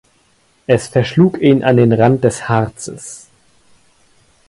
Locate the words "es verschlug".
0.65-1.39